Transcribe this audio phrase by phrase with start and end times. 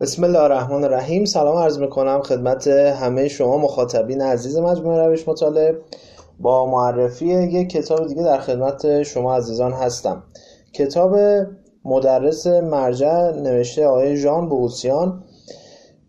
[0.00, 5.78] بسم الله الرحمن الرحیم سلام عرض می‌کنم خدمت همه شما مخاطبین عزیز مجموعه روش مطالعه
[6.40, 10.22] با معرفی یک کتاب دیگه در خدمت شما عزیزان هستم.
[10.72, 11.16] کتاب
[11.84, 15.24] مدرس مرجع نوشته آقای ژان بوسیان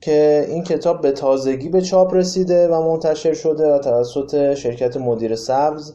[0.02, 5.36] که این کتاب به تازگی به چاپ رسیده و منتشر شده و توسط شرکت مدیر
[5.36, 5.94] سبز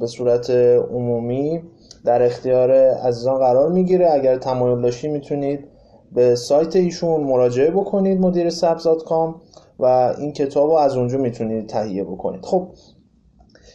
[0.00, 0.50] به صورت
[0.90, 1.62] عمومی
[2.04, 4.10] در اختیار عزیزان قرار می‌گیره.
[4.12, 5.73] اگر تمایل داشتید می‌تونید
[6.14, 9.34] به سایت ایشون مراجعه بکنید مدیر سبز.com
[9.78, 12.44] و این کتاب رو از اونجا می‌تونید تهیه بکنید.
[12.44, 12.68] خب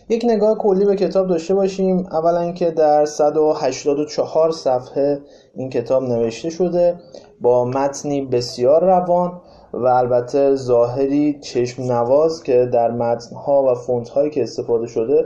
[0.10, 1.98] یک نگاه کلی به کتاب داشته باشیم.
[2.12, 5.20] اولا اینکه در 184 صفحه
[5.56, 7.00] این کتاب نوشته شده
[7.42, 9.42] با متنی بسیار روان
[9.74, 15.26] و البته ظاهری چشم نواز که در متنها و فونت هایی که استفاده شده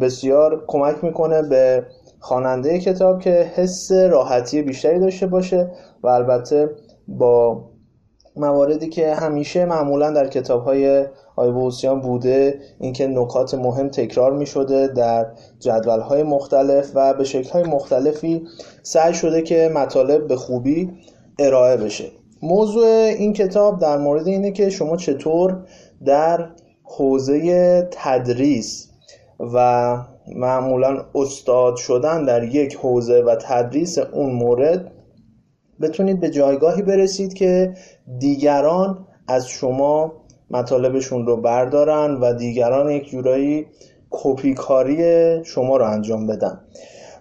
[0.00, 1.86] بسیار کمک می‌کنه به
[2.20, 5.70] خواننده کتاب که حس راحتی بیشتری داشته باشه
[6.02, 6.70] و البته
[7.08, 7.64] با
[8.36, 14.86] مواردی که همیشه معمولا در کتاب های آیبوسیان بوده اینکه نکات مهم تکرار می شده
[14.86, 15.26] در
[15.58, 18.42] جدول های مختلف و به شکل های مختلفی
[18.82, 20.90] سعی شده که مطالب به خوبی
[21.38, 22.04] ارائه بشه.
[22.42, 22.86] موضوع
[23.18, 25.66] این کتاب در مورد اینه که شما چطور
[26.04, 26.50] در
[26.82, 28.89] حوزه تدریس
[29.54, 29.96] و
[30.36, 34.92] معمولا استاد شدن در یک حوزه و تدریس اون مورد
[35.80, 37.74] بتونید به جایگاهی برسید که
[38.18, 40.12] دیگران از شما
[40.50, 43.66] مطالبشون رو بردارن و دیگران یک جورایی
[44.10, 46.60] کپی کاری شما رو انجام بدن.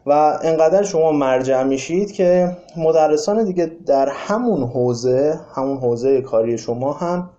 [0.05, 6.93] و انقدر شما مرجع میشید که مدرسان دیگه در همون حوزه همون حوزه کاری شما
[6.93, 7.29] هم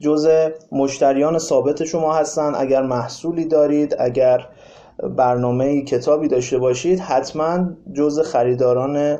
[0.00, 2.52] جزء مشتریان ثابت شما هستن.
[2.56, 4.48] اگر محصولی دارید اگر
[5.16, 9.18] برنامه کتابی داشته باشید حتما جزء خریداران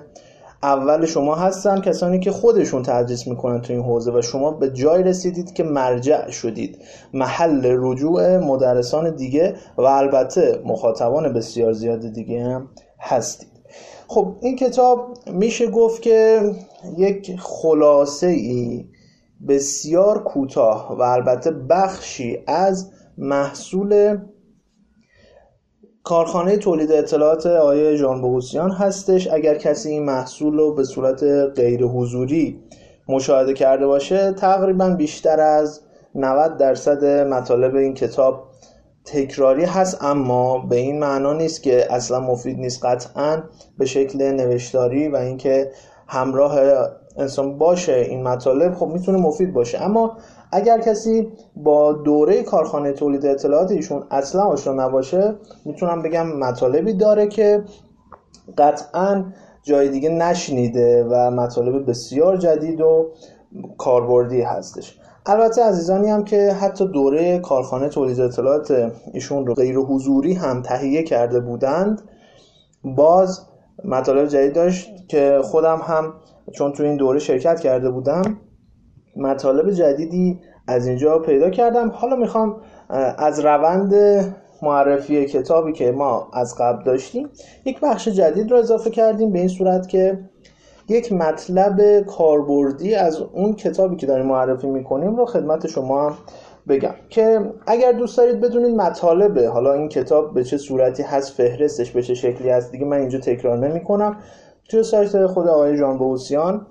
[0.63, 1.81] اول شما هستن.
[1.81, 6.31] کسانی که خودشون تدریس می‌کنن تو این حوزه و شما به جای رسیدید که مرجع
[6.31, 6.79] شدید.
[7.15, 12.69] محل رجوع مدرسان دیگه و البته مخاطبان بسیار زیاد دیگه هم
[13.01, 13.49] هستید.
[14.09, 16.41] خب این کتاب میشه گفت که
[16.97, 18.85] یک خلاصه ای
[19.49, 24.19] بسیار کوتاه و البته بخشی از محصول
[26.05, 29.29] کارخانه تولید اطلاعات آقای ژان بوسیان هستش.
[29.33, 31.23] اگر کسی این محصول رو به صورت
[31.57, 32.61] غیر حضوری
[33.09, 35.81] مشاهده کرده باشه تقریبا بیشتر از
[36.15, 38.49] 90 درصد مطالب این کتاب
[39.05, 42.85] تکراری هست اما به این معنا نیست که اصلا مفید نیست.
[42.85, 43.43] قطعا
[43.79, 45.71] به شکل نوشتاری و اینکه
[46.09, 46.61] همراه
[47.19, 49.83] انسان باشه این مطالب خب می‌تونه مفید باشه.
[49.83, 50.17] اما
[50.53, 55.35] اگر کسی با دوره کارخانه تولید اطلاعات ایشون اصلا آشنا نباشه
[55.65, 57.65] می‌تونم بگم مطالبی داره که
[58.59, 59.25] قطعا
[59.63, 63.11] جای دیگه نشنیده و مطالب بسیار جدید و
[63.79, 64.99] کاربردی هستش.
[65.27, 71.03] البته عزیزانی هم که حتی دوره کارخانه تولید اطلاعات ایشون رو غیر حضوری هم تهیه
[71.03, 72.03] کرده بودند
[72.85, 73.41] باز
[73.85, 76.15] مطالب جدید داشت که خودم هم
[76.53, 78.41] چون تو این دوره شرکت کرده بودم
[79.17, 81.89] مطالب جدیدی از اینجا پیدا کردم.
[81.89, 82.57] حالا می‌خوام
[83.19, 83.95] از روند
[84.63, 87.29] معرفی کتابی که ما از قبل داشتیم
[87.65, 90.19] یک بخش جدید رو اضافه کردیم به این صورت که
[90.89, 96.13] یک مطلب کاربردی از اون کتابی که داریم معرفی می‌کنیم رو خدمت شما
[96.69, 101.91] بگم که اگر دوست دارید بدونید مطالبه حالا این کتاب به چه صورتی هست فهرستش
[101.91, 104.17] به چه شکلی هست دیگه من اینجا تکرار نمی کنم
[104.69, 106.67] توی سایت خود آقای جان بوسیان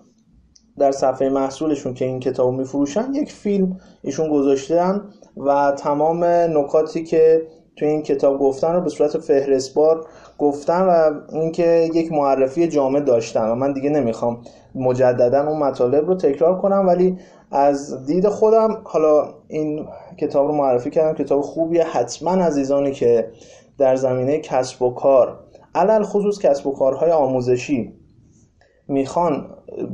[0.77, 5.01] در صفحه محصولشون که این کتاب میفروشن یک فیلم ایشون گذاشتن
[5.37, 10.07] و تمام نکاتی که تو این کتاب گفتن رو به صورت فهرستبار
[10.37, 13.49] گفتن و اینکه یک معرفی جامع داشتن.
[13.49, 14.41] و من دیگه نمی‌خوام
[14.75, 17.17] مجددا اون مطالب رو تکرار کنم ولی
[17.51, 21.23] از دید خودم حالا این کتاب رو معرفی کردم.
[21.23, 21.83] کتاب خوبیه.
[21.83, 23.31] حتما عزیزانی که
[23.77, 25.44] در زمینه کسب و کار
[25.75, 27.93] علل خصوص کسب و کارهای آموزشی
[28.87, 29.47] می‌خوان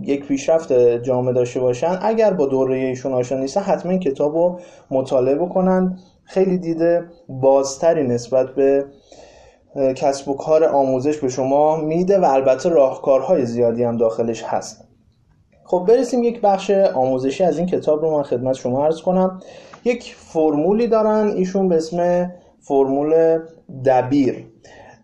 [0.04, 4.60] یک پیشرفت جامعه داشته باشن اگر با دوره ایشون آشنا نیستن حتما کتاب رو
[4.92, 6.00] مطالعه بکنن.
[6.24, 8.86] خیلی دیده بازتری نسبت به
[9.96, 14.88] کسب و کار آموزش به شما میده و البته راهکارهای زیادی هم داخلش هست.
[15.64, 19.40] خب برسیم یک بخش آموزشی از این کتاب رو من خدمت شما عرض کنم.
[19.86, 23.40] یک فرمولی دارن ایشون به اسم فرمول
[23.86, 24.46] دبیر.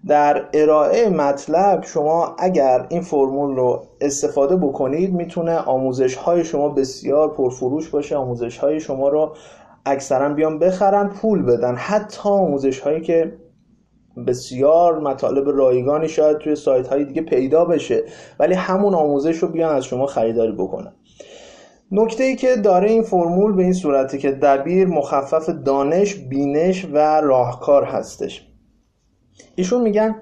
[0.07, 7.33] در ارائه مطلب شما اگر این فرمول رو استفاده بکنید می‌تونه آموزش های شما بسیار
[7.33, 8.15] پرفروش باشه.
[8.15, 9.35] آموزش های شما رو
[9.85, 11.75] اکثرا بیان بخرن پول بدن.
[11.75, 13.37] حتی آموزش هایی که
[14.27, 18.03] بسیار مطالب رایگانی شاید توی سایت های دیگه پیدا بشه
[18.39, 20.93] ولی همون آموزش رو بیان از شما خریداری بکنن.
[21.91, 27.21] نکته ای که داره این فرمول به این صورته که دبیر مخفف دانش، بینش و
[27.21, 28.47] راهکار هستش.
[29.55, 30.15] ایشون میگن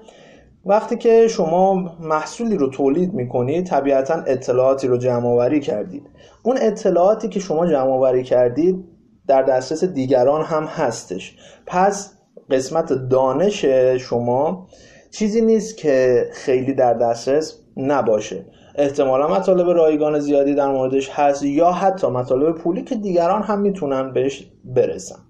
[0.66, 6.02] وقتی که شما محصولی رو تولید می‌کنید طبیعتا اطلاعاتی رو جمع آوری کردید.
[6.42, 8.84] اون اطلاعاتی که شما جمع آوری کردید
[9.26, 11.36] در دسترس دیگران هم هستش.
[11.66, 12.12] پس
[12.50, 13.64] قسمت دانش
[13.98, 14.66] شما
[15.10, 18.44] چیزی نیست که خیلی در دسترس نباشه.
[18.74, 24.12] احتمالا مطالب رایگان زیادی در موردش هست یا حتی مطالب پولی که دیگران هم می‌تونن
[24.12, 25.25] بهش برسن.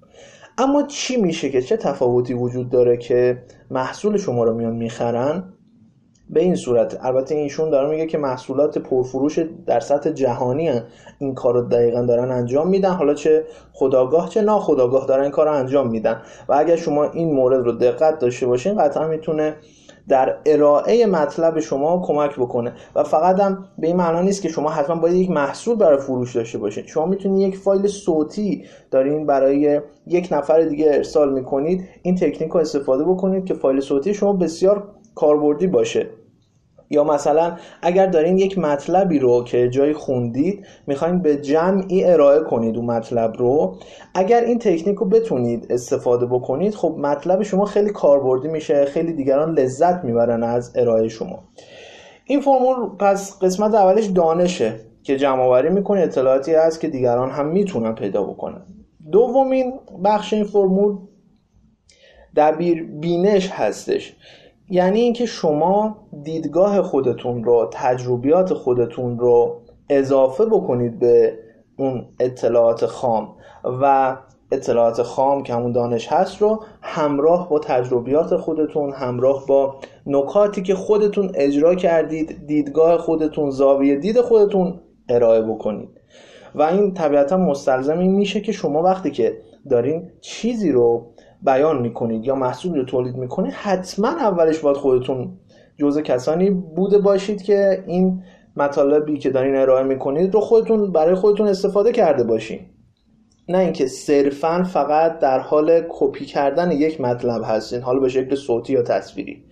[0.58, 5.52] اما چی میشه که چه تفاوتی وجود داره که محصول شما رو میان می‌خرن؟
[6.30, 6.98] به این صورت.
[7.04, 10.82] البته ایشون داره میگه که محصولات پرفروش در سطح جهانی هن.
[11.18, 12.90] این کار رو دقیقا دارن انجام میدن.
[12.90, 16.22] حالا چه خداگاه چه ناخداگاه دارن این کار رو انجام میدن.
[16.48, 19.56] و اگر شما این مورد رو دقت داشته باشین قطعا می‌تونه
[20.08, 22.72] در ارائه مطلب شما کمک بکنه.
[22.94, 26.36] و فقط هم به این معنا نیست که شما حتما باید یک محصول برای فروش
[26.36, 31.88] داشته باشید شما می‌تونید یک فایل صوتی دارین برای یک نفر دیگه ارسال می‌کنید.
[32.02, 36.06] این تکنیک رو استفاده بکنید که فایل صوتی شما بسیار کاربردی باشه.
[36.90, 42.76] یا مثلا اگر دارین یک مطلبی رو که جای خوندید می‌خواین به جمعی ارائه کنید
[42.76, 43.76] اون مطلب رو.
[44.14, 49.58] اگر این تکنیک رو بتونید استفاده بکنید خب مطلب شما خیلی کاربردی میشه خیلی دیگران
[49.58, 51.44] لذت می‌برن از ارائه شما.
[52.24, 54.72] این فرمول پس قسمت اولش دانشه
[55.02, 56.00] که جمع آوری می‌کنه.
[56.00, 58.62] اطلاعاتی هست که دیگران هم می‌تونن پیدا بکنن.
[59.12, 59.72] دومین
[60.04, 60.96] بخش این فرمول
[62.36, 64.16] دبیر بینش هستش.
[64.70, 71.38] یعنی اینکه شما دیدگاه خودتون رو تجربیات خودتون رو اضافه بکنید به
[71.76, 73.36] اون اطلاعات خام.
[73.64, 74.16] و
[74.52, 79.76] اطلاعات خام که همون دانش هست رو همراه با تجربیات خودتون همراه با
[80.06, 85.88] نکاتی که خودتون اجرا کردید دیدگاه خودتون زاویه دید خودتون ارائه بکنید.
[86.54, 89.36] و این طبیعتا مستلزم این میشه که شما وقتی که
[89.70, 91.06] دارین چیزی رو
[91.46, 95.32] بیان می‌کنید یا محصول رو تولید می‌کنید حتما اولش باید خودتون
[95.76, 98.22] جزء کسانی بوده باشید که این
[98.56, 102.60] مطالبی که دارین ارائه می‌کنید رو خودتون برای خودتون استفاده کرده باشین.
[103.48, 108.72] نه اینکه صرفا فقط در حال کپی کردن یک مطلب هستین حالا به شکل صوتی
[108.72, 109.43] یا تصویری.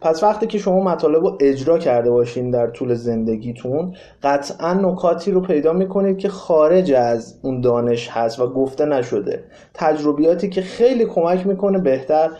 [0.00, 5.40] پس وقتی که شما مطالب رو اجرا کرده باشین در طول زندگیتون قطعا نکاتی رو
[5.40, 9.44] پیدا می‌کنید که خارج از اون دانش هست و گفته نشده.
[9.74, 12.30] تجربیاتی که خیلی کمک می‌کنه بهتر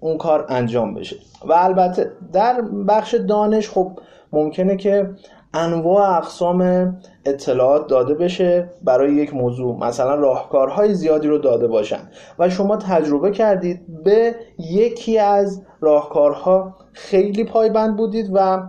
[0.00, 1.16] اون کار انجام بشه.
[1.48, 3.98] و البته در بخش دانش خب
[4.32, 5.10] ممکنه که
[5.54, 9.76] انواع اقسام اطلاعات داده بشه برای یک موضوع.
[9.78, 12.10] مثلا راهکارهای زیادی رو داده باشن.
[12.38, 18.62] و شما تجربه کردید به یکی از راهکارها خیلی پایبند بودید و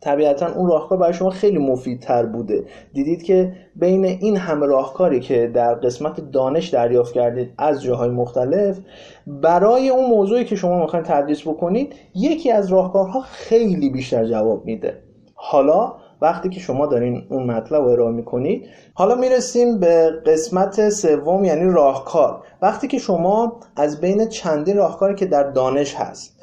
[0.00, 2.64] طبیعتا اون راهکار برای شما خیلی مفیدتر بوده.
[2.92, 8.78] دیدید که بین این همه راهکاری که در قسمت دانش دریافت کردید از جاهای مختلف
[9.26, 15.09] برای اون موضوعی که شما می‌خواین تدریس بکنید یکی از راهکارها خیلی بیشتر جواب میده.
[15.50, 15.92] حالا
[16.22, 21.70] وقتی که شما دارین اون مطلب رو ارائه می‌کنید حالا می‌رسیم به قسمت سوم یعنی
[21.70, 22.42] راهکار.
[22.62, 26.42] وقتی که شما از بین چندین راهکاری که در دانش هست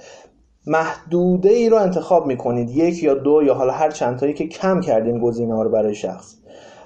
[0.68, 4.82] محدوده ای رو انتخاب می‌کنید یک یا دو یا حالا هر چند تایی که کم
[4.82, 6.36] کردین گزینه ها رو برای شخص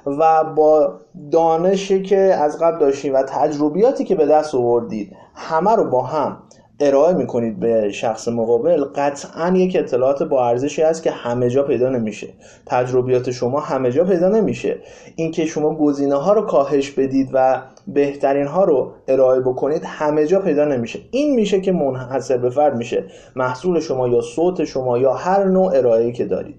[0.05, 0.93] و با
[1.31, 6.37] دانشی که از قبل داشتید و تجربیاتی که به دست آوردید همه رو با هم
[6.81, 11.89] ارائه می‌کنید به شخص مقابل قطعا یک اطلاعات با ارزشی هست که همه جا پیدا
[11.89, 12.27] نمیشه.
[12.65, 14.77] تجربیات شما همه جا پیدا نمیشه.
[15.15, 20.39] اینکه شما گزینه ها رو کاهش بدید و بهترین ها رو ارائه بکنید همه جا
[20.39, 20.99] پیدا نمیشه.
[21.11, 23.03] این میشه که منحصر به فرد میشه.
[23.35, 26.55] محصول شما یا صوت شما یا هر نوع ارائه‌ای که دارید.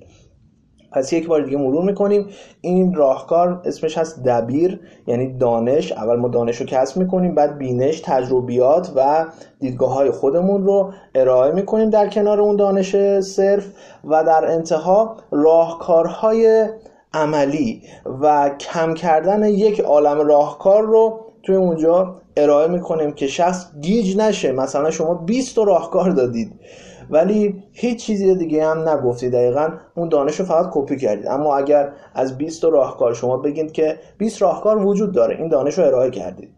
[0.94, 2.26] پس یک بار دیگه مرور می‌کنیم.
[2.61, 5.92] این راهکار اسمش هست دبیر یعنی دانش.
[5.92, 9.26] اول ما دانش رو کسب می‌کنیم بعد بینش تجربیات و
[9.61, 13.66] دیدگاه های خودمون رو ارائه می‌کنیم در کنار اون دانش صرف
[14.04, 16.68] و در انتها راهکارهای
[17.14, 17.82] عملی
[18.22, 24.52] و کم کردن یک عالم راهکار رو توی اونجا ارائه می‌کنیم که شخص گیج نشه.
[24.52, 26.52] مثلا شما 20 راهکار دادید.
[27.12, 31.26] ولی هیچ چیزی دیگه هم نگفتید دقیقا اون دانش رو فقط کپی کردید.
[31.26, 35.85] اما اگر از 20 راهکار شما بگید که 20 راهکار وجود داره این دانش رو
[35.85, 36.49] ارائه کردید.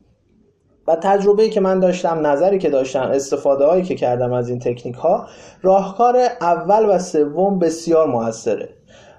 [0.89, 4.95] و تجربه که من داشتم نظری که داشتم استفاده هایی که کردم از این تکنیک
[4.95, 5.27] ها
[5.63, 8.69] راهکار اول و سوم بسیار موثره.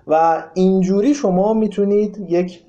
[0.08, 2.62] و اینجوری شما می‌تونید یک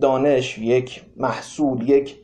[0.00, 2.19] دانش یک محصول یک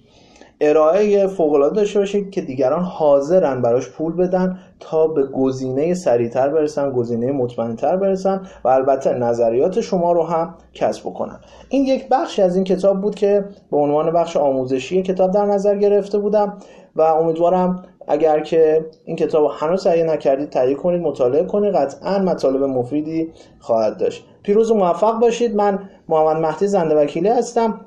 [0.61, 6.93] ارائه فوقالعاده داشته باشید که دیگران حاضرن براش پول بدن تا به گزینه سریعتر برسن
[6.93, 11.41] گزینه مطمئنتر برسن و البته نظریات شما رو هم کسب بکنن.
[11.69, 15.77] این یک بخشی از این کتاب بود که به عنوان بخش آموزشی کتاب در نظر
[15.77, 16.59] گرفته بودم
[16.97, 22.63] و امیدوارم اگر که این کتاب هنوز تهیه نکردید تهیه کنید مطالعه کنید قطعا مطالب
[22.63, 24.25] مفیدی خواهد داشت.
[24.43, 25.57] پیروز و موفق باشید.
[25.57, 27.86] من محمد مهدی زنده وکیلی هستم.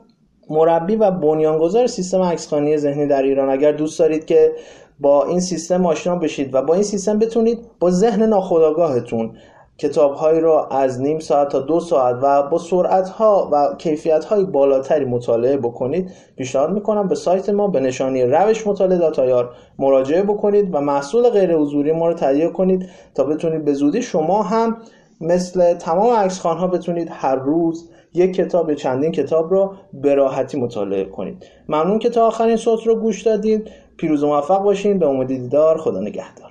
[0.50, 3.50] مربی و بنیانگذار سیستم عکسخوانی ذهنی در ایران.
[3.50, 4.52] اگر دوست دارید که
[5.00, 9.32] با این سیستم آشنا بشید و با این سیستم بتونید با ذهن ناخودآگاهتون
[9.78, 14.26] کتاب هایی را از نیم ساعت تا دو ساعت و با سرعت ها و کیفیت
[14.26, 20.24] های بالاتری مطالعه بکنید پیشنهاد می‌کنم به سایت ما به نشانی روش مطالعه داتایار مراجعه
[20.24, 24.78] بکنید و محصول غیر حضوری ما رو تهیه کنید تا بتونید به زودی شما هم
[25.22, 30.60] مثل تمام عکس ها بتونید هر روز یک کتاب یا چندین کتاب رو به راحتی
[30.60, 31.46] مطالعه کنید.
[31.70, 35.00] ممنون که تا آخرین صوت رو گوش دادید پیروز و موفق باشین.
[35.00, 35.78] به امید دیدار.
[35.78, 36.49] خدا نگهدار.